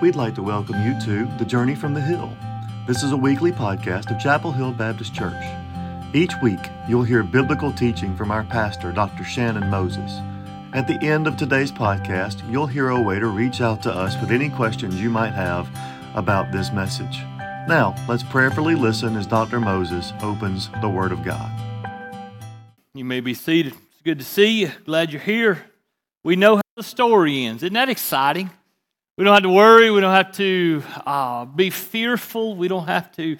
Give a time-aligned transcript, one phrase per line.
[0.00, 2.36] we'd like to welcome you to The Journey from the Hill.
[2.86, 5.42] This is a weekly podcast of Chapel Hill Baptist Church.
[6.14, 6.58] Each week,
[6.88, 9.24] you'll hear biblical teaching from our pastor, Dr.
[9.24, 10.20] Shannon Moses.
[10.72, 14.20] At the end of today's podcast, you'll hear a way to reach out to us
[14.20, 15.68] with any questions you might have
[16.14, 17.18] about this message.
[17.68, 19.60] Now, let's prayerfully listen as Dr.
[19.60, 21.50] Moses opens the Word of God.
[22.94, 23.72] You may be seated.
[23.72, 24.72] It's good to see you.
[24.84, 25.64] Glad you're here.
[26.22, 27.62] We know how the story ends.
[27.62, 28.50] Isn't that exciting?
[29.16, 29.90] We don't have to worry.
[29.90, 32.56] We don't have to uh, be fearful.
[32.56, 33.36] We don't have to.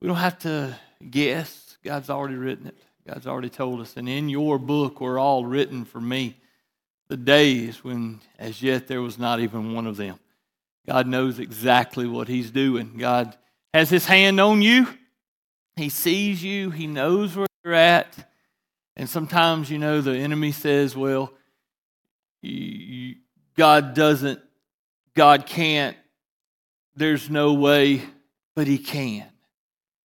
[0.00, 0.76] We don't have to
[1.10, 1.78] guess.
[1.82, 2.76] God's already written it.
[3.06, 3.96] God's already told us.
[3.96, 6.36] And in your book were all written for me
[7.08, 10.18] the days when, as yet, there was not even one of them.
[10.86, 12.96] God knows exactly what He's doing.
[12.98, 13.36] God
[13.74, 14.86] has His hand on you.
[15.76, 16.70] He sees you.
[16.70, 18.30] He knows where you're at.
[18.96, 21.32] And sometimes, you know, the enemy says, well,
[22.42, 23.16] you,
[23.56, 24.40] God doesn't,
[25.14, 25.96] God can't,
[26.96, 28.02] there's no way,
[28.54, 29.26] but He can.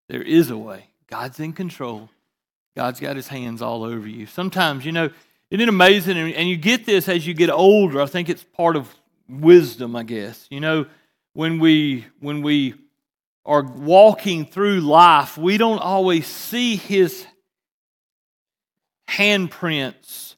[0.08, 0.88] There is a way.
[1.08, 2.10] God's in control.
[2.76, 4.26] God's got His hands all over you.
[4.26, 5.10] Sometimes, you know,
[5.52, 6.18] isn't it amazing?
[6.18, 8.02] And you get this as you get older.
[8.02, 8.94] I think it's part of
[9.30, 10.48] wisdom, I guess.
[10.50, 10.86] You know,
[11.34, 12.74] when we when we
[13.46, 17.26] are walking through life, we don't always see his
[19.08, 20.36] handprints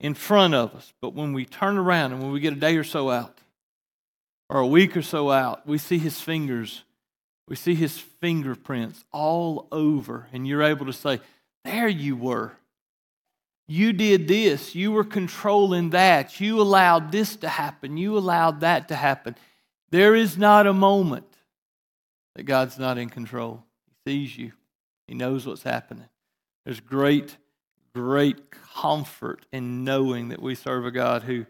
[0.00, 0.92] in front of us.
[1.00, 3.35] But when we turn around and when we get a day or so out,
[4.48, 6.84] or a week or so out, we see his fingers,
[7.48, 11.20] we see his fingerprints all over, and you're able to say,
[11.64, 12.52] There you were.
[13.68, 14.76] You did this.
[14.76, 16.40] You were controlling that.
[16.40, 17.96] You allowed this to happen.
[17.96, 19.34] You allowed that to happen.
[19.90, 21.26] There is not a moment
[22.36, 23.64] that God's not in control.
[24.04, 24.52] He sees you,
[25.08, 26.08] He knows what's happening.
[26.64, 27.36] There's great
[27.96, 31.46] great comfort in knowing that we serve a God who,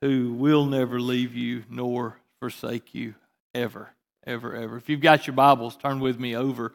[0.00, 3.14] who will never leave you nor forsake you
[3.54, 3.90] ever,
[4.26, 4.78] ever, ever.
[4.78, 6.72] If you've got your Bibles, turn with me over.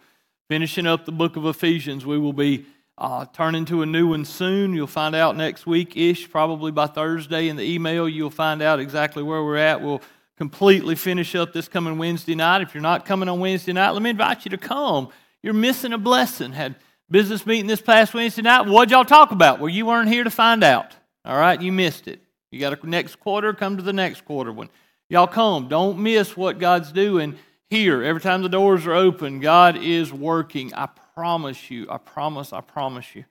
[0.47, 2.67] Finishing up the book of Ephesians, we will be
[2.99, 4.75] uh, turning to a new one soon.
[4.75, 8.07] You'll find out next week ish, probably by Thursday in the email.
[8.07, 9.81] You'll find out exactly where we're at.
[9.81, 10.03] We'll
[10.37, 12.61] completely finish up this coming Wednesday night.
[12.61, 15.09] If you're not coming on Wednesday night, let me invite you to come.
[15.41, 16.51] You're missing a blessing.
[16.51, 16.75] Had
[17.09, 18.67] business meeting this past Wednesday night.
[18.67, 19.59] What'd y'all talk about?
[19.59, 20.95] Well, you weren't here to find out.
[21.25, 22.21] All right, you missed it.
[22.51, 24.69] You got a next quarter, come to the next quarter one.
[25.09, 25.67] Y'all come.
[25.67, 27.37] Don't miss what God's doing
[27.69, 28.03] here.
[28.03, 30.73] Every time the doors are open, God is working.
[30.73, 31.87] I promise you.
[31.89, 33.25] I promise, I promise you.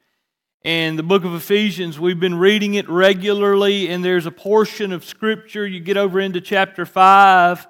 [0.62, 5.04] And the book of Ephesians, we've been reading it regularly, and there's a portion of
[5.04, 5.66] scripture.
[5.66, 7.66] You get over into chapter 5,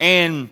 [0.00, 0.50] and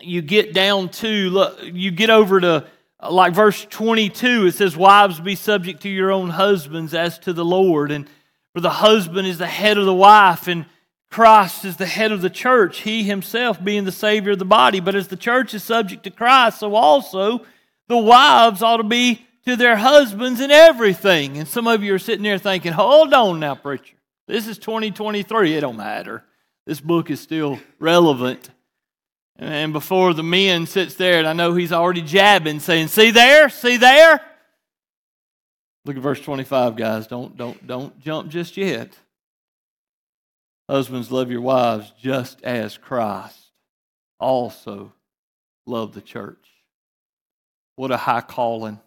[0.00, 2.66] you get down to, you get over to
[3.02, 7.32] uh, like verse 22, it says, Wives, be subject to your own husbands as to
[7.32, 7.90] the Lord.
[7.90, 8.06] And
[8.52, 10.66] for the husband is the head of the wife, and
[11.10, 14.78] Christ is the head of the church, he himself being the Savior of the body.
[14.78, 17.44] But as the church is subject to Christ, so also
[17.88, 21.36] the wives ought to be to their husbands in everything.
[21.36, 23.96] And some of you are sitting there thinking, hold on now, preacher.
[24.28, 25.54] This is 2023.
[25.54, 26.22] It don't matter.
[26.66, 28.50] This book is still relevant.
[29.36, 33.48] And before the men sits there, and I know he's already jabbing, saying, See there?
[33.48, 34.20] See there?
[35.86, 37.06] Look at verse 25, guys.
[37.06, 38.96] Don't, don't, don't jump just yet.
[40.70, 43.50] Husbands, love your wives just as Christ
[44.20, 44.92] also
[45.66, 46.46] loved the church.
[47.74, 48.78] What a high calling.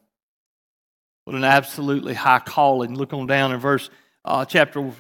[1.26, 2.96] What an absolutely high calling.
[2.96, 3.90] Look on down in verse
[4.24, 4.94] uh, chapter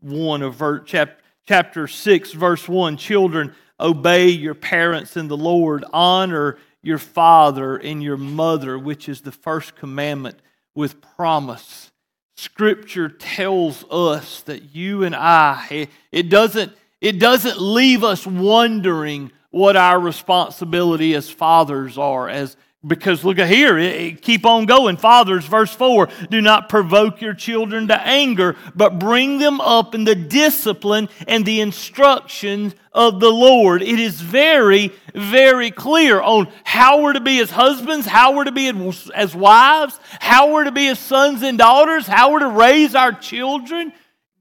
[0.00, 2.96] 1 of ver- chap- chapter 6, verse 1.
[2.96, 5.84] Children, Obey your parents in the Lord.
[5.92, 10.38] Honor your father and your mother, which is the first commandment
[10.74, 11.91] with promise.
[12.36, 19.76] Scripture tells us that you and I, it doesn't, it doesn't leave us wondering what
[19.76, 24.96] our responsibility as fathers are, as because look at here, it, it, keep on going.
[24.96, 30.04] Fathers, verse 4 do not provoke your children to anger, but bring them up in
[30.04, 33.82] the discipline and the instruction of the Lord.
[33.82, 38.52] It is very, very clear on how we're to be as husbands, how we're to
[38.52, 38.68] be
[39.14, 43.12] as wives, how we're to be as sons and daughters, how we're to raise our
[43.12, 43.92] children.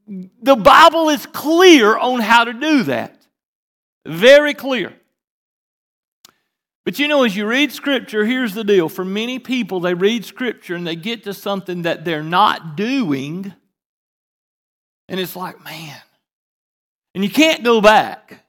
[0.07, 3.23] The Bible is clear on how to do that.
[4.05, 4.94] Very clear.
[6.83, 8.89] But you know, as you read Scripture, here's the deal.
[8.89, 13.54] For many people, they read Scripture and they get to something that they're not doing,
[15.07, 16.01] and it's like, man.
[17.13, 18.45] And you can't go back.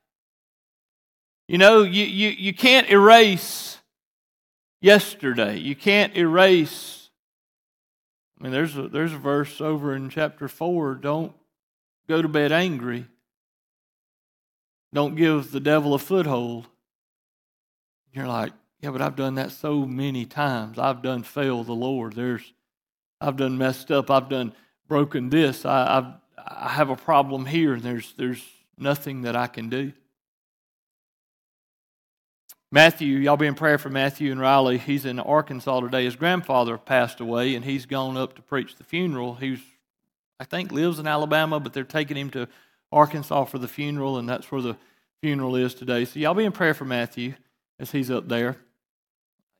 [1.48, 3.78] You know, you, you, you can't erase
[4.80, 5.58] yesterday.
[5.58, 7.10] You can't erase.
[8.38, 11.32] I mean, there's a, there's a verse over in chapter 4 don't
[12.08, 13.06] go to bed angry.
[14.94, 16.68] don't give the devil a foothold.
[18.12, 20.78] You're like, yeah, but I've done that so many times.
[20.78, 22.14] I've done failed the Lord.
[22.14, 22.52] There's,
[23.20, 24.10] I've done messed up.
[24.10, 24.52] I've done
[24.88, 25.64] broken this.
[25.64, 26.04] I, I've,
[26.36, 27.74] I have a problem here.
[27.74, 28.42] And there's, there's
[28.76, 29.92] nothing that I can do.
[32.70, 34.78] Matthew, y'all be in prayer for Matthew and Riley.
[34.78, 36.04] He's in Arkansas today.
[36.04, 39.34] His grandfather passed away, and he's gone up to preach the funeral.
[39.34, 39.60] He's,
[40.40, 42.48] I think, lives in Alabama, but they're taking him to
[42.90, 44.76] Arkansas for the funeral, and that's where the
[45.20, 46.06] funeral is today.
[46.06, 47.34] So y'all be in prayer for Matthew
[47.82, 48.56] as he's up there.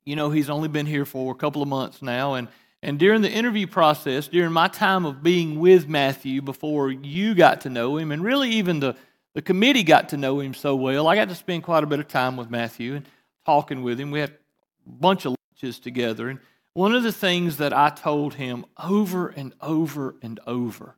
[0.07, 2.49] You know, he's only been here for a couple of months now, and
[2.85, 7.61] and during the interview process, during my time of being with Matthew before you got
[7.61, 8.97] to know him, and really even the
[9.35, 11.07] the committee got to know him so well.
[11.07, 13.07] I got to spend quite a bit of time with Matthew and
[13.47, 14.11] talking with him.
[14.11, 16.29] We had a bunch of lunches together.
[16.29, 16.39] And
[16.75, 20.97] one of the things that I told him over and over and over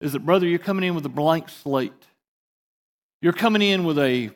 [0.00, 1.92] is that, brother, you're coming in with a blank slate.
[3.20, 4.30] You're coming in with a,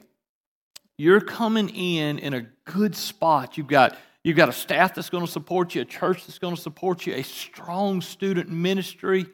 [0.99, 3.57] you're coming in in a good spot.
[3.57, 6.55] You've got, you've got a staff that's going to support you, a church that's going
[6.55, 9.27] to support you, a strong student ministry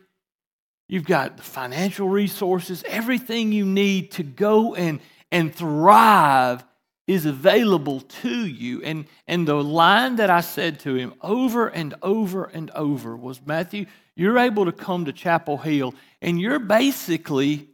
[0.89, 5.01] You've got the financial resources, everything you need to go and,
[5.33, 6.65] and thrive
[7.07, 8.83] is available to you.
[8.83, 13.41] And, and the line that I said to him over and over and over was
[13.45, 17.69] Matthew, you're able to come to Chapel Hill and you're basically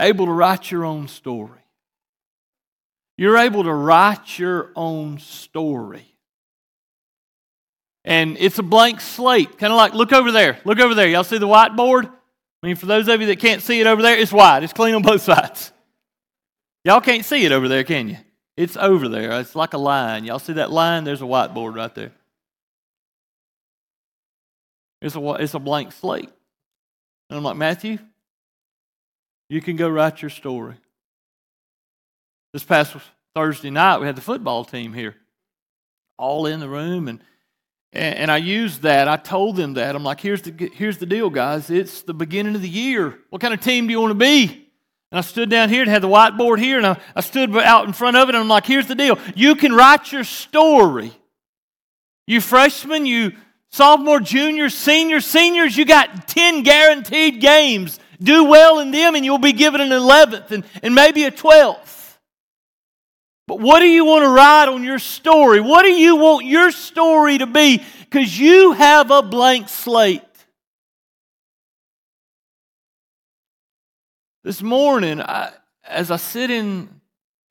[0.00, 1.60] able to write your own story.
[3.18, 6.08] You're able to write your own story
[8.08, 9.58] and it's a blank slate.
[9.58, 11.06] Kind of like, look over there, look over there.
[11.08, 12.06] Y'all see the whiteboard?
[12.06, 14.72] I mean, for those of you that can't see it over there, it's white, it's
[14.72, 15.72] clean on both sides.
[16.86, 18.16] Y'all can't see it over there, can you?
[18.56, 19.38] It's over there.
[19.40, 20.24] It's like a line.
[20.24, 21.04] Y'all see that line?
[21.04, 22.12] There's a whiteboard right there.
[25.02, 26.30] It's a, it's a blank slate.
[27.28, 27.98] And I'm like, Matthew,
[29.50, 30.76] you can go write your story.
[32.52, 32.96] This past
[33.34, 35.14] Thursday night, we had the football team here,
[36.16, 37.22] all in the room, and
[37.92, 39.08] and, I used that.
[39.08, 39.96] I told them that.
[39.96, 41.70] I'm like, here's the, here's the deal, guys.
[41.70, 43.18] It's the beginning of the year.
[43.30, 44.68] What kind of team do you want to be?
[45.10, 47.86] And I stood down here and had the whiteboard here, and I, I stood out
[47.86, 49.18] in front of it, and I'm like, here's the deal.
[49.34, 51.12] You can write your story.
[52.26, 53.32] You freshmen, you
[53.70, 57.98] sophomore, juniors, senior, seniors, you got 10 guaranteed games.
[58.22, 61.97] Do well in them, and you'll be given an 11th and, and maybe a 12th.
[63.48, 65.62] But what do you want to write on your story?
[65.62, 67.82] What do you want your story to be?
[68.00, 70.20] Because you have a blank slate.
[74.44, 75.52] This morning, I,
[75.82, 77.00] as I sit in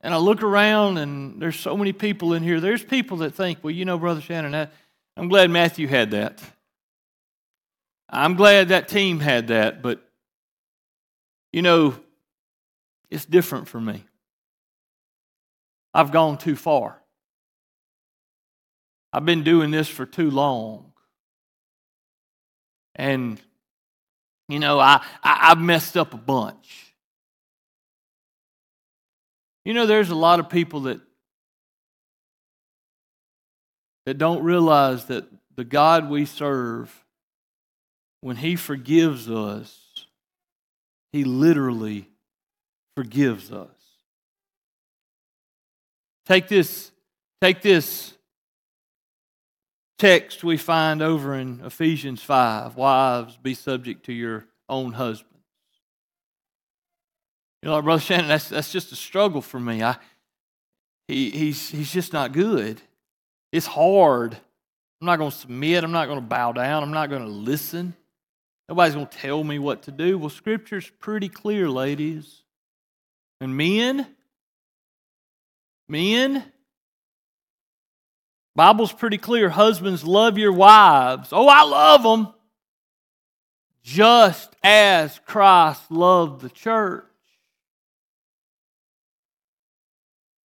[0.01, 3.63] and I look around, and there's so many people in here, there's people that think,
[3.63, 4.69] well, you know, Brother Shannon,
[5.17, 6.44] I'm glad Matthew had that.
[8.07, 10.07] I'm glad that team had that, but,
[11.51, 11.95] you know,
[13.09, 14.03] it's different for me.
[15.97, 17.01] I've gone too far.
[19.11, 20.94] I've been doing this for too long.
[22.94, 23.41] And,
[24.47, 26.94] you know, I, I, have messed up a bunch.
[29.65, 31.01] You know, there's a lot of people that,
[34.05, 36.94] that don't realize that the God we serve,
[38.21, 40.05] when He forgives us,
[41.11, 42.07] He literally
[42.95, 43.76] forgives us.
[46.27, 46.91] Take this,
[47.39, 48.13] take this
[49.97, 55.33] text we find over in Ephesians 5 Wives, be subject to your own husbands.
[57.63, 59.81] You know, Brother Shannon, that's, that's just a struggle for me.
[59.81, 59.95] I,
[61.07, 62.81] he, he's, he's just not good.
[63.53, 64.33] It's hard.
[64.99, 65.85] I'm not going to submit.
[65.85, 66.83] I'm not going to bow down.
[66.83, 67.95] I'm not going to listen.
[68.67, 70.17] Nobody's going to tell me what to do.
[70.17, 72.43] Well, Scripture's pretty clear, ladies.
[73.39, 74.07] And men,
[75.89, 76.44] Men,
[78.56, 79.49] Bible's pretty clear.
[79.49, 81.29] Husbands, love your wives.
[81.31, 82.33] Oh, I love them.
[83.83, 87.06] Just as Christ loved the church.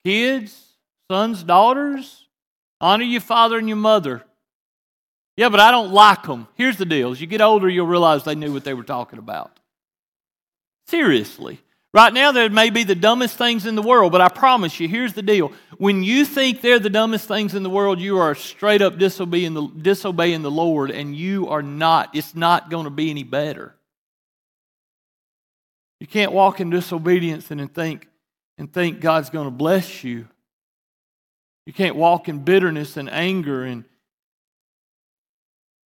[0.03, 0.73] Kids,
[1.09, 2.27] sons, daughters,
[2.79, 4.23] honor your father and your mother.
[5.37, 6.47] Yeah, but I don't like them.
[6.55, 7.11] Here's the deal.
[7.11, 9.59] As you get older, you'll realize they knew what they were talking about.
[10.87, 11.61] Seriously.
[11.93, 14.87] Right now, there may be the dumbest things in the world, but I promise you,
[14.87, 15.51] here's the deal.
[15.77, 19.53] When you think they're the dumbest things in the world, you are straight up disobeying
[19.53, 22.15] the, disobeying the Lord, and you are not.
[22.15, 23.75] It's not going to be any better.
[25.99, 28.07] You can't walk in disobedience and think,
[28.57, 30.27] and think God's going to bless you.
[31.65, 33.83] You can't walk in bitterness and anger and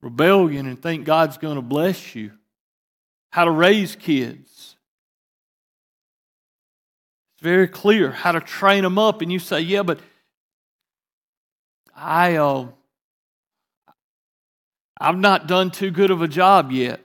[0.03, 2.31] rebellion and think God's going to bless you.
[3.31, 4.54] How to raise kids
[7.35, 9.21] It's very clear how to train them up.
[9.21, 9.99] And you say, yeah, but
[11.93, 12.67] I, uh,
[14.97, 17.01] I've not done too good of a job yet.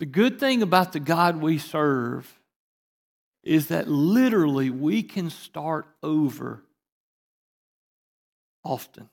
[0.00, 2.40] The good thing about the God we serve
[3.44, 6.64] is that literally we can start over
[8.64, 9.08] often.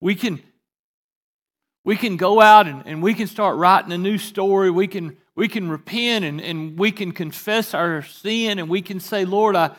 [0.00, 0.42] We can
[1.84, 4.70] we can go out and, and we can start writing a new story.
[4.70, 9.00] We can we can repent and, and we can confess our sin and we can
[9.00, 9.74] say, Lord, I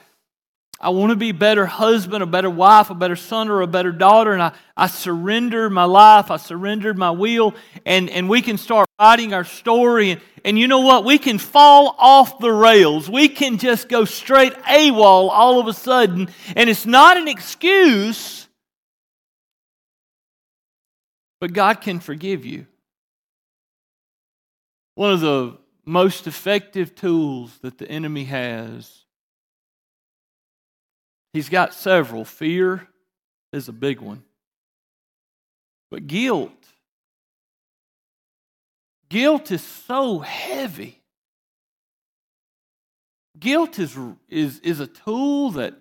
[0.80, 3.68] I want to be a better husband, a better wife, a better son, or a
[3.68, 4.34] better daughter.
[4.34, 6.32] And I, I surrender my life.
[6.32, 7.54] I surrendered my will.
[7.86, 10.10] And, and we can start writing our story.
[10.10, 11.06] And, and you know what?
[11.06, 13.08] We can fall off the rails.
[13.08, 16.30] We can just go straight AWOL all of a sudden.
[16.56, 18.48] And it's not an excuse,
[21.40, 22.66] but God can forgive you.
[24.96, 29.02] One of the most effective tools that the enemy has
[31.34, 32.26] He's got several.
[32.26, 32.88] Fear
[33.54, 34.24] is a big one.
[35.90, 36.52] But guilt,
[39.10, 41.02] guilt is so heavy.
[43.40, 43.98] Guilt is,
[44.30, 45.74] is, is a tool that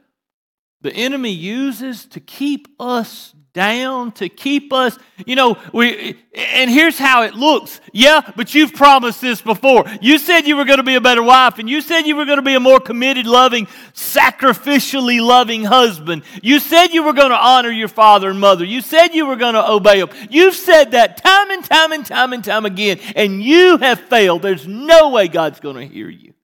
[0.82, 4.96] the enemy uses to keep us down to keep us
[5.26, 7.80] you know we and here's how it looks.
[7.92, 9.84] Yeah but you've promised this before.
[10.00, 12.24] You said you were going to be a better wife and you said you were
[12.24, 16.22] going to be a more committed loving sacrificially loving husband.
[16.42, 18.64] You said you were going to honor your father and mother.
[18.64, 22.06] You said you were going to obey them you've said that time and time and
[22.06, 24.42] time and time again and you have failed.
[24.42, 26.34] There's no way god's going to hear you.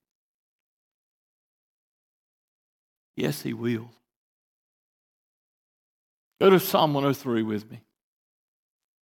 [3.14, 3.90] Yes he will
[6.40, 7.80] Go to Psalm 103 with me.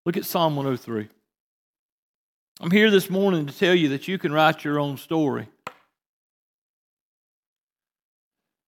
[0.05, 1.09] Look at Psalm 103.
[2.61, 5.47] I'm here this morning to tell you that you can write your own story.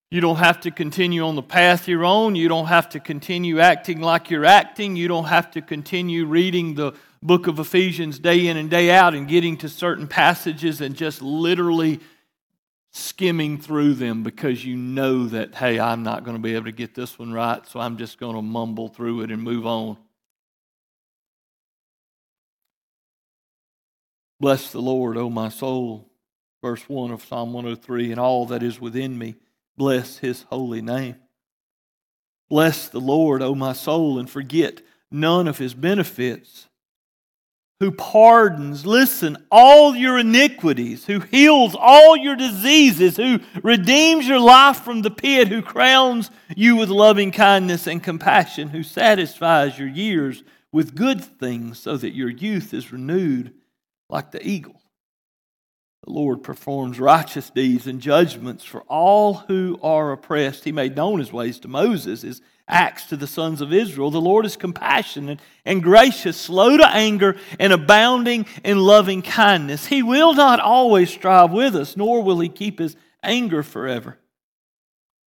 [0.10, 2.36] You don't have to continue on the path you're on.
[2.36, 4.96] You don't have to continue acting like you're acting.
[4.96, 9.14] You don't have to continue reading the book of Ephesians day in and day out
[9.14, 12.00] and getting to certain passages and just literally
[12.96, 16.72] skimming through them because you know that, hey, I'm not going to be able to
[16.72, 19.98] get this one right, so I'm just going to mumble through it and move on.
[24.40, 26.10] Bless the Lord, O my soul.
[26.62, 29.36] Verse 1 of Psalm 103 and all that is within me,
[29.75, 31.18] bless his holy name.
[32.50, 36.70] Bless the Lord, O my soul, and forget none of his benefits
[37.79, 44.77] who pardons, listen, all your iniquities, who heals all your diseases, who redeems your life
[44.77, 50.44] from the pit, who crowns you with loving kindness and compassion, who satisfies your years
[50.72, 53.53] with good things so that your youth is renewed
[54.10, 54.82] like the eagle.
[56.05, 60.63] The Lord performs righteous deeds and judgments for all who are oppressed.
[60.63, 64.10] He made known his ways to Moses, his acts to the sons of Israel.
[64.10, 69.88] The Lord is compassionate and gracious, slow to anger, and abounding in loving kindness.
[69.88, 74.18] He will not always strive with us, nor will he keep his anger forever.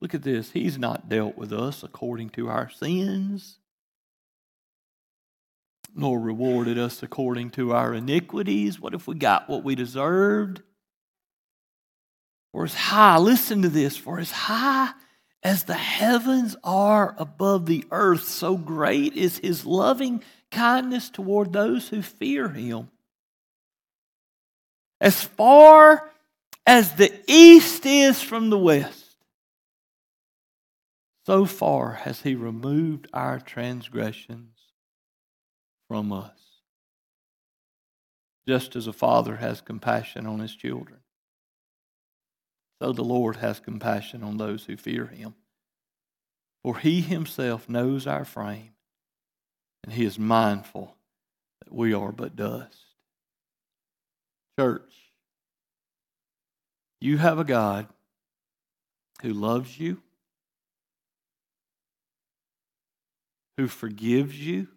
[0.01, 0.53] Look at this.
[0.53, 3.59] He's not dealt with us according to our sins,
[5.95, 8.81] nor rewarded us according to our iniquities.
[8.81, 10.63] What if we got what we deserved?
[12.53, 14.93] For as high, listen to this, for as high
[15.47, 21.89] as the heavens are above the earth, so great is his loving kindness toward those
[21.89, 22.89] who fear him.
[25.01, 26.11] As far
[26.67, 29.19] as the east is from the west,
[31.27, 34.59] so far has he removed our transgressions
[35.87, 36.33] from us.
[38.49, 40.99] Just as a father has compassion on his children
[42.81, 45.35] so the Lord has compassion on those who fear him.
[46.63, 48.73] For he himself knows our frame,
[49.85, 50.97] and he is mindful
[51.65, 52.79] that we are but dust.
[54.59, 54.93] Church,
[57.01, 57.87] you have a God
[59.23, 60.03] who loves you,
[63.57, 64.69] who forgives you,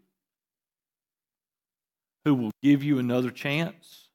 [2.24, 4.09] who will give you another chance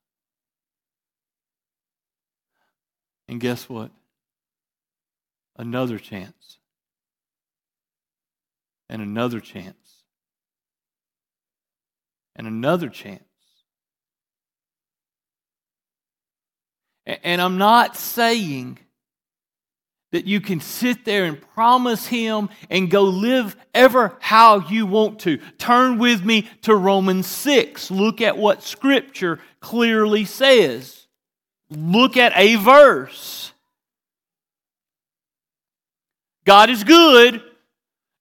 [3.35, 3.91] And guess what?
[5.57, 6.59] Another chance.
[8.89, 10.05] And another chance.
[12.37, 13.25] And another chance.
[17.07, 18.79] And I'm not saying
[20.13, 25.19] that you can sit there and promise Him and go live ever how you want
[25.23, 25.39] to.
[25.59, 27.91] Turn with me to Romans 6.
[27.91, 31.04] Look at what Scripture clearly says.
[31.71, 33.53] Look at a verse.
[36.45, 37.43] God is good.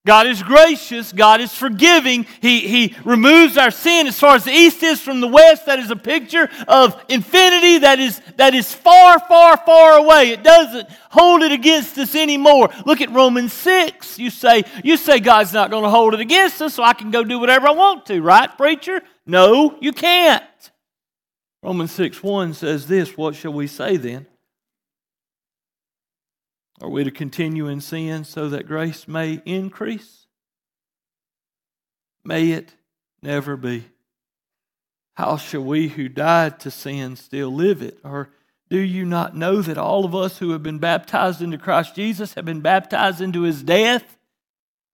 [0.05, 1.13] God is gracious.
[1.13, 2.25] God is forgiving.
[2.41, 5.65] He, he removes our sin as far as the east is from the west.
[5.65, 10.31] That is a picture of infinity that is, that is far, far, far away.
[10.31, 12.69] It doesn't hold it against us anymore.
[12.85, 14.19] Look at Romans 6.
[14.19, 17.09] You say, you say God's not going to hold it against us, so I can
[17.09, 19.01] go do whatever I want to, right, preacher?
[19.25, 20.43] No, you can't.
[21.63, 24.27] Romans 6 1 says this What shall we say then?
[26.81, 30.27] Are we to continue in sin so that grace may increase?
[32.25, 32.73] May it
[33.21, 33.85] never be.
[35.13, 37.99] How shall we who died to sin still live it?
[38.03, 38.29] Or
[38.69, 42.33] do you not know that all of us who have been baptized into Christ Jesus
[42.33, 44.17] have been baptized into his death?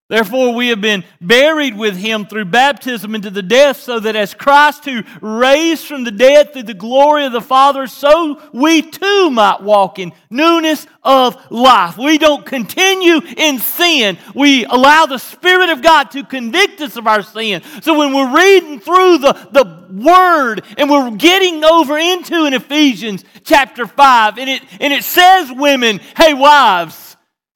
[0.09, 4.33] Therefore, we have been buried with him through baptism into the death, so that as
[4.33, 9.29] Christ, who raised from the dead through the glory of the Father, so we too
[9.29, 11.95] might walk in newness of life.
[11.95, 14.17] We don't continue in sin.
[14.33, 17.61] We allow the Spirit of God to convict us of our sin.
[17.81, 23.23] So when we're reading through the, the Word and we're getting over into in Ephesians
[23.43, 27.08] chapter 5, and it, and it says, women, hey, wives,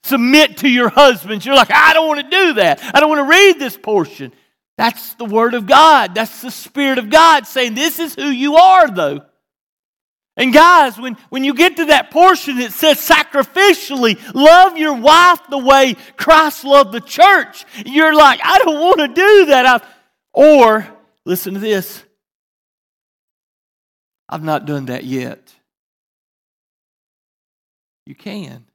[0.03, 1.45] submit to your husbands.
[1.45, 2.81] You're like, I don't want to do that.
[2.93, 4.33] I don't want to read this portion.
[4.77, 6.15] That's the Word of God.
[6.15, 9.21] That's the Spirit of God saying, This is who you are, though.
[10.35, 15.41] And guys, when, when you get to that portion that says sacrificially, love your wife
[15.47, 19.65] the way Christ loved the church, you're like, I don't want to do that.
[19.67, 19.83] I've,
[20.33, 20.87] or,
[21.23, 22.03] listen to this,
[24.27, 25.53] I've not done that yet.
[28.07, 28.65] You can.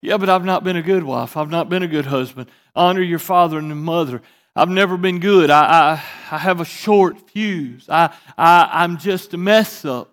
[0.00, 1.36] Yeah, but I've not been a good wife.
[1.36, 2.50] I've not been a good husband.
[2.74, 4.22] Honor your father and your mother.
[4.54, 5.50] I've never been good.
[5.50, 5.92] I, I,
[6.34, 7.88] I have a short fuse.
[7.88, 10.12] I, I, I'm just a mess up.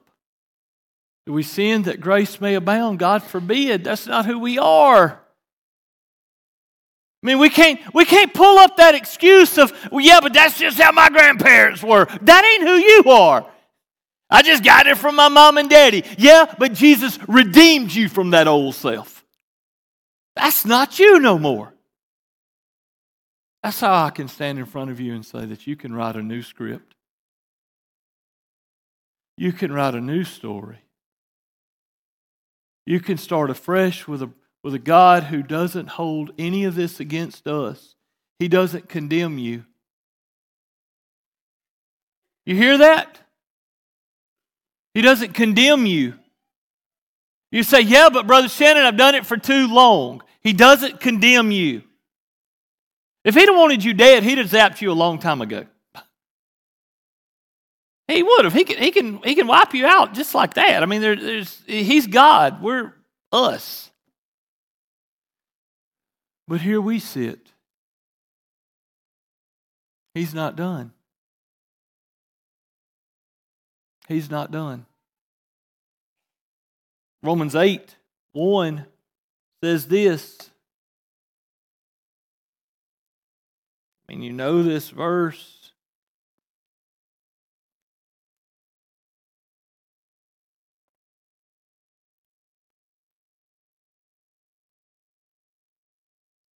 [1.25, 2.99] Do we sin that grace may abound?
[2.99, 3.83] God forbid.
[3.83, 5.19] That's not who we are.
[7.23, 10.59] I mean, we can't, we can't pull up that excuse of, well, yeah, but that's
[10.59, 12.05] just how my grandparents were.
[12.21, 13.49] That ain't who you are.
[14.29, 16.03] I just got it from my mom and daddy.
[16.19, 19.14] Yeah, but Jesus redeemed you from that old self.
[20.35, 21.73] That's not you no more.
[23.63, 26.15] That's how I can stand in front of you and say that you can write
[26.15, 26.93] a new script.
[29.37, 30.79] You can write a new story.
[32.85, 34.29] You can start afresh with a,
[34.63, 37.95] with a God who doesn't hold any of this against us.
[38.37, 39.65] He doesn't condemn you.
[42.45, 43.19] You hear that?
[44.93, 46.13] He doesn't condemn you.
[47.51, 50.21] You say, Yeah, but Brother Shannon, I've done it for too long.
[50.45, 51.81] He doesn't condemn you.
[53.23, 55.65] If he'd have wanted you dead, he'd have zapped you a long time ago.
[58.07, 58.53] He would have.
[58.53, 60.83] He can, he can, he can wipe you out just like that.
[60.83, 62.61] I mean, there, there's, he's God.
[62.61, 62.93] We're
[63.31, 63.89] us.
[66.47, 67.51] But here we sit.
[70.13, 70.91] He's not done.
[74.07, 74.85] He's not done.
[77.23, 77.95] Romans 8
[78.33, 78.85] 1
[79.65, 80.51] says this.
[84.07, 85.71] I mean, you know this verse.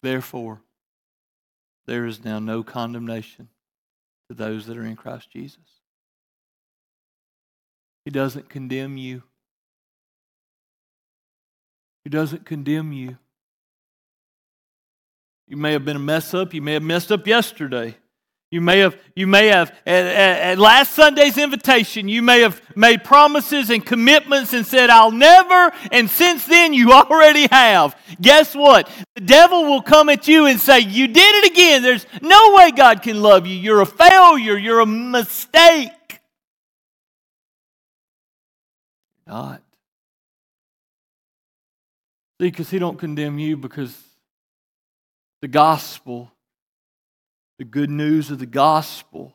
[0.03, 0.63] Therefore,
[1.87, 3.51] there is now no condemnation
[4.29, 5.61] to those that are in Christ Jesus.
[8.05, 9.23] He doesn't condemn you.
[12.07, 13.19] He doesn't condemn you.
[15.49, 16.55] You may have been a mess up.
[16.55, 17.97] You may have messed up yesterday.
[18.49, 23.03] You may have, you may have at, at, last Sunday's invitation, you may have made
[23.03, 27.99] promises and commitments and said, I'll never, and since then you already have.
[28.21, 28.89] Guess what?
[29.17, 31.83] The devil will come at you and say, You did it again.
[31.83, 33.57] There's no way God can love you.
[33.57, 34.57] You're a failure.
[34.57, 35.91] You're a mistake.
[39.27, 39.61] Not.
[42.39, 43.97] See, because he don't condemn you because
[45.41, 46.31] the gospel,
[47.59, 49.35] the good news of the gospel,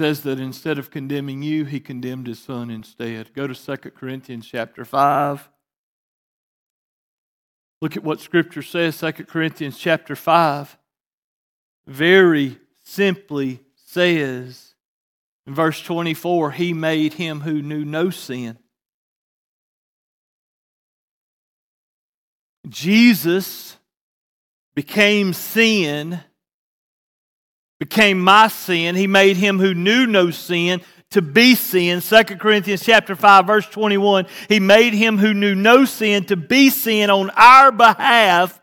[0.00, 3.32] says that instead of condemning you, he condemned his son instead.
[3.32, 5.48] Go to 2 Corinthians chapter 5.
[7.80, 10.76] Look at what scripture says, 2 Corinthians chapter 5.
[11.86, 14.74] Very simply says
[15.46, 18.58] in verse 24, He made him who knew no sin
[22.68, 23.76] Jesus
[24.74, 26.20] became sin,
[27.78, 28.94] became my sin.
[28.94, 32.00] He made him who knew no sin to be sin.
[32.00, 36.70] 2 Corinthians chapter 5 verse 21, he made him who knew no sin to be
[36.70, 38.60] sin on our behalf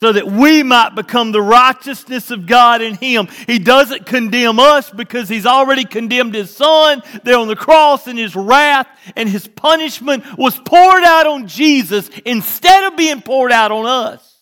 [0.00, 3.26] so that we might become the righteousness of God in him.
[3.46, 8.18] He doesn't condemn us because he's already condemned his son there on the cross and
[8.18, 13.72] his wrath and his punishment was poured out on Jesus instead of being poured out
[13.72, 14.36] on us.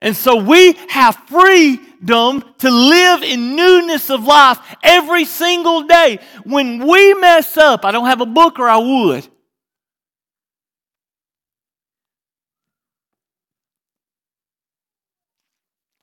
[0.00, 6.18] And so we have freedom to live in newness of life every single day.
[6.42, 9.28] When we mess up, I don't have a book or I would.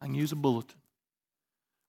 [0.01, 0.79] I can use a bulletin.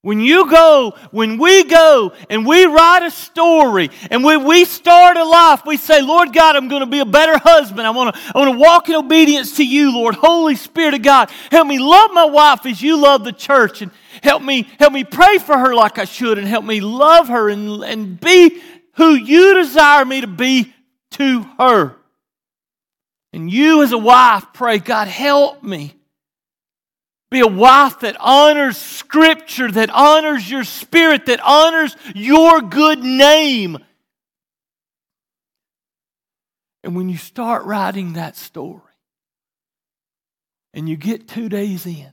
[0.03, 5.19] When you go, when we go and we write a story and when we start
[5.19, 7.87] a life, we say, Lord God, I'm going to be a better husband.
[7.87, 10.15] I want to, I want to walk in obedience to you, Lord.
[10.15, 13.91] Holy Spirit of God, help me love my wife as you love the church and
[14.23, 17.51] help me, help me pray for her like I should and help me love her
[17.51, 18.63] and, and be
[18.95, 20.73] who you desire me to be
[21.13, 21.95] to her.
[23.35, 26.00] And you as a wife pray, God, help me
[27.31, 33.79] be a wife that honors Scripture, that honors your spirit, that honors your good name.
[36.83, 38.81] And when you start writing that story
[40.75, 42.13] and you get two days in,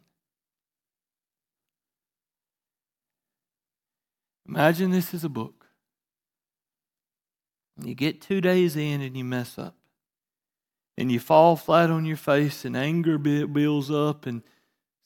[4.47, 5.65] imagine this is a book.
[7.83, 9.75] You get two days in and you mess up.
[10.97, 14.41] And you fall flat on your face and anger builds up and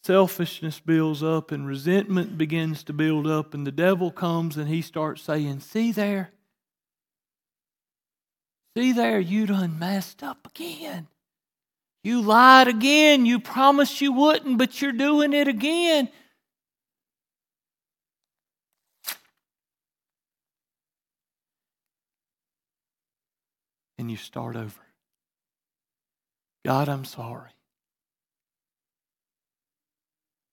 [0.03, 4.81] selfishness builds up and resentment begins to build up, and the devil comes and he
[4.81, 6.31] starts saying, See there?
[8.75, 11.07] See there, you done messed up again.
[12.03, 13.25] You lied again.
[13.25, 16.09] You promised you wouldn't, but you're doing it again.
[23.97, 24.81] And you start over.
[26.65, 27.51] God, I'm sorry.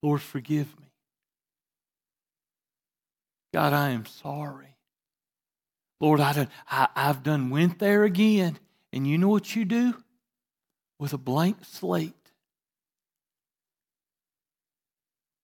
[0.03, 0.87] Lord, forgive me.
[3.53, 4.77] God, I am sorry.
[6.01, 8.59] Lord, I, done, I, I've done went there again.
[8.93, 9.95] And you know what you do?
[10.99, 12.15] With a blank slate,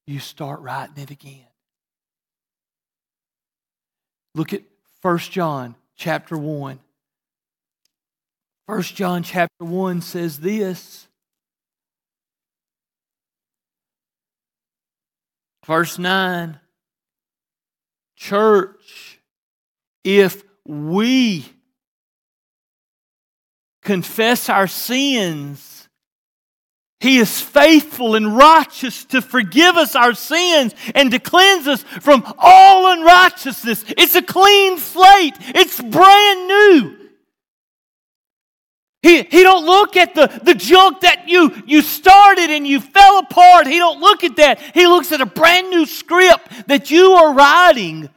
[0.07, 1.47] you start writing it again.
[4.35, 4.63] Look at
[5.03, 6.79] 1 John chapter 1.
[8.67, 11.07] 1 John chapter 1 says this
[15.65, 16.59] Verse 9
[18.17, 19.21] Church,
[20.03, 21.47] if we
[23.83, 25.89] confess our sins,
[27.01, 32.25] He is faithful and righteous to forgive us our sins and to cleanse us from
[32.39, 33.85] all unrighteousness.
[33.89, 37.04] It's a clean slate, it's brand new.
[39.05, 43.19] He, he don't look at the, the junk that you, you started and you fell
[43.19, 43.67] apart.
[43.67, 44.59] He don't look at that.
[44.73, 48.09] He looks at a brand new script that you are writing.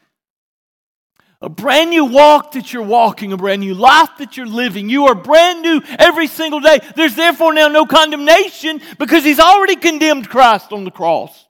[1.42, 4.88] A brand new walk that you're walking, a brand new life that you're living.
[4.88, 6.80] You are brand new every single day.
[6.96, 11.48] There's therefore now no condemnation because He's already condemned Christ on the cross.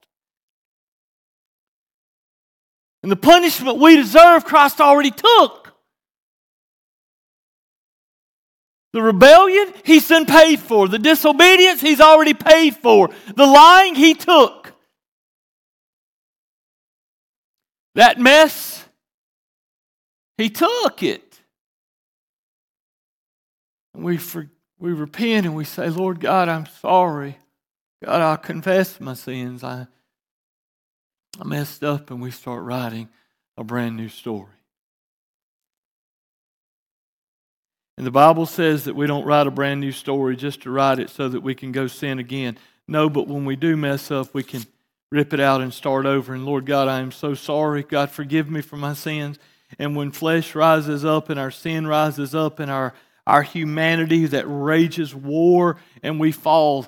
[3.03, 5.66] And the punishment we deserve, Christ already took.
[8.97, 10.87] The rebellion, he's been paid for.
[10.87, 13.11] The disobedience, he's already paid for.
[13.35, 14.73] The lying, he took.
[17.93, 18.83] That mess,
[20.39, 21.39] he took it.
[23.93, 27.37] And we, for, we repent and we say, Lord God, I'm sorry.
[28.03, 29.63] God, I confess my sins.
[29.63, 29.85] I,
[31.39, 33.09] I messed up, and we start writing
[33.57, 34.56] a brand new story.
[37.97, 40.99] And the Bible says that we don't write a brand new story just to write
[40.99, 42.57] it so that we can go sin again.
[42.87, 44.65] No, but when we do mess up, we can
[45.11, 46.33] rip it out and start over.
[46.33, 47.83] And Lord God, I am so sorry.
[47.83, 49.39] God, forgive me for my sins.
[49.79, 52.93] And when flesh rises up and our sin rises up and our,
[53.25, 56.87] our humanity that rages war and we fall,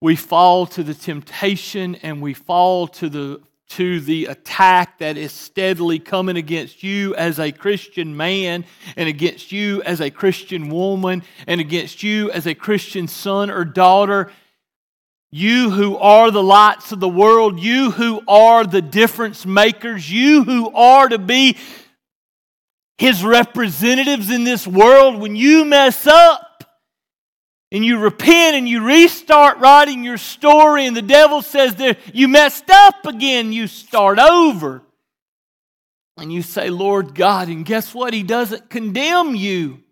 [0.00, 5.32] we fall to the temptation and we fall to the to the attack that is
[5.32, 8.64] steadily coming against you as a Christian man
[8.96, 13.64] and against you as a Christian woman and against you as a Christian son or
[13.64, 14.30] daughter.
[15.32, 20.44] You who are the lights of the world, you who are the difference makers, you
[20.44, 21.56] who are to be
[22.98, 26.45] his representatives in this world, when you mess up,
[27.76, 32.26] and you repent and you restart writing your story, and the devil says that you
[32.26, 34.80] messed up again, you start over.
[36.16, 38.14] And you say, Lord God, and guess what?
[38.14, 39.82] He doesn't condemn you.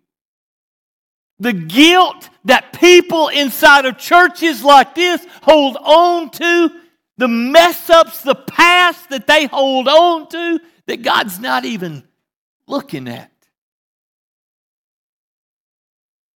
[1.37, 6.71] The guilt that people inside of churches like this hold on to,
[7.19, 12.03] the mess ups, the past that they hold on to, that God's not even
[12.65, 13.31] looking at.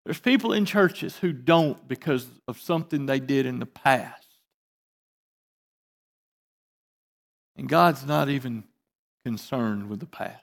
[0.10, 4.26] There's people in churches who don't because of something they did in the past.
[7.56, 8.64] And God's not even
[9.24, 10.42] concerned with the past.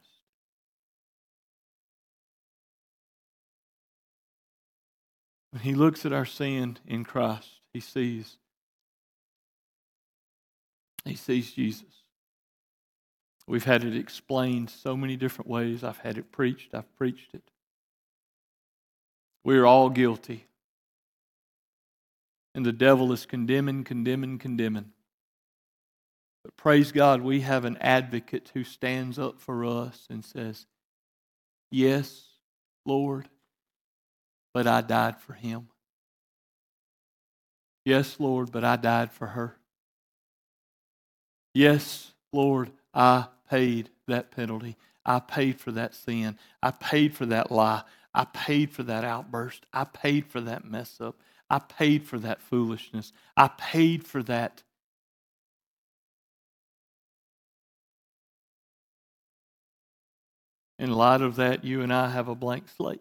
[5.50, 8.36] When He looks at our sin in Christ, He sees.
[11.04, 12.04] He sees Jesus.
[13.48, 15.82] We've had it explained so many different ways.
[15.82, 17.50] I've had it preached, I've preached it.
[19.46, 20.44] We are all guilty.
[22.52, 24.90] And the devil is condemning, condemning, condemning.
[26.42, 30.66] But praise God, we have an advocate who stands up for us and says,
[31.70, 32.24] Yes,
[32.84, 33.28] Lord,
[34.52, 35.68] but I died for him.
[37.84, 39.58] Yes, Lord, but I died for her.
[41.54, 44.76] Yes, Lord, I paid that penalty.
[45.04, 46.36] I paid for that sin.
[46.60, 47.84] I paid for that lie.
[48.16, 49.66] I paid for that outburst.
[49.74, 51.20] I paid for that mess up.
[51.50, 53.12] I paid for that foolishness.
[53.36, 54.62] I paid for that.
[60.78, 63.00] In light of that, you and I have a blank slate.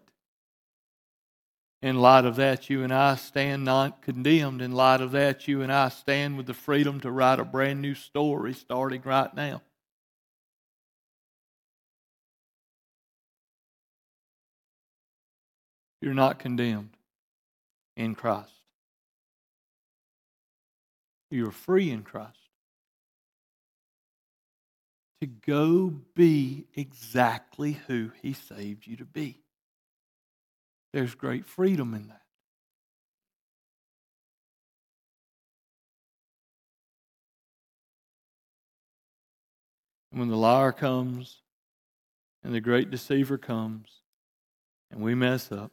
[1.81, 4.61] In light of that, you and I stand not condemned.
[4.61, 7.81] In light of that, you and I stand with the freedom to write a brand
[7.81, 9.61] new story starting right now.
[16.05, 16.91] You're not condemned
[17.97, 18.51] in Christ.
[21.31, 22.37] You're free in Christ.
[25.21, 29.39] To go be exactly who He saved you to be.
[30.93, 32.21] There's great freedom in that.
[40.11, 41.41] And when the liar comes
[42.43, 44.01] and the great deceiver comes
[44.91, 45.71] and we mess up,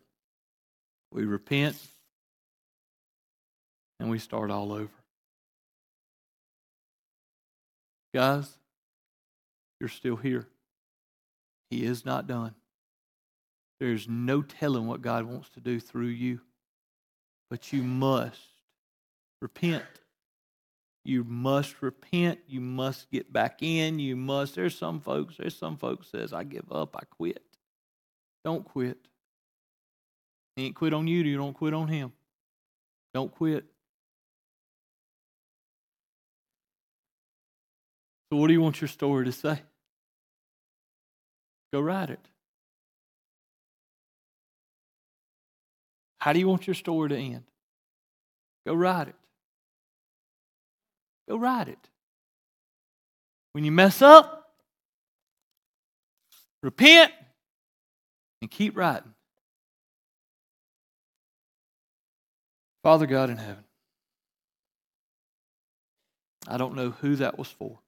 [1.12, 1.76] we repent,
[4.00, 4.88] and we start all over.
[8.14, 8.50] Guys,
[9.80, 10.46] you're still here.
[11.70, 12.54] He is not done.
[13.80, 16.40] There's no telling what God wants to do through you,
[17.50, 18.40] but you must
[19.40, 19.84] repent.
[21.04, 22.38] You must repent.
[22.46, 23.98] You must get back in.
[23.98, 24.54] You must.
[24.54, 25.36] There's some folks.
[25.36, 26.96] There's some folks says, "I give up.
[26.96, 27.42] I quit."
[28.44, 29.08] Don't quit.
[30.56, 32.12] He ain't quit on you, you don't quit on him.
[33.14, 33.64] Don't quit.
[38.30, 39.60] So, what do you want your story to say?
[41.72, 42.20] Go write it.
[46.18, 47.42] How do you want your story to end?
[48.66, 49.14] Go write it.
[51.28, 51.88] Go write it.
[53.52, 54.50] When you mess up,
[56.62, 57.12] repent
[58.40, 59.12] and keep writing.
[62.82, 63.64] Father God in heaven,
[66.48, 67.78] I don't know who that was for.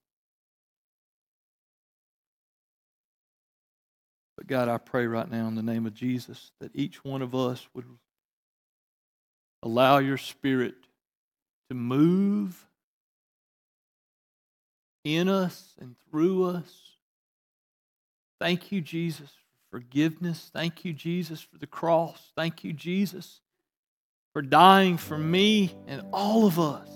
[4.36, 7.34] But God, I pray right now in the name of Jesus that each one of
[7.34, 7.86] us would
[9.62, 10.74] allow your Spirit
[11.68, 12.66] to move
[15.04, 16.96] in us and through us.
[18.40, 20.50] Thank you, Jesus, for forgiveness.
[20.52, 22.32] Thank you, Jesus, for the cross.
[22.36, 23.40] Thank you, Jesus,
[24.34, 26.90] for dying for me and all of us.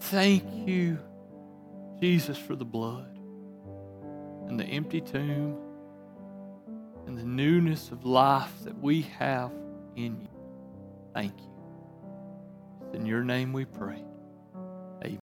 [0.00, 0.98] Thank you,
[2.00, 3.18] Jesus, for the blood
[4.48, 5.58] and the empty tomb
[7.06, 9.52] and the newness of life that we have
[9.94, 10.28] in you.
[11.12, 11.52] Thank you.
[12.94, 14.02] In your name we pray.
[15.04, 15.18] Amen.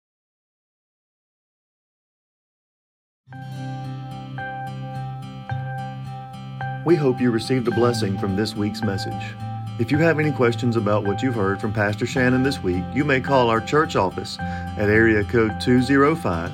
[6.83, 9.48] We hope you received a blessing from this week's message.
[9.79, 13.05] If you have any questions about what you've heard from Pastor Shannon this week, you
[13.05, 16.51] may call our church office at area code 205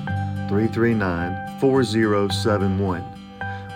[0.48, 3.04] 339 4071.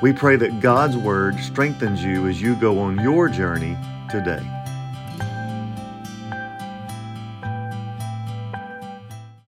[0.02, 3.76] We pray that God's Word strengthens you as you go on your journey
[4.08, 4.59] today.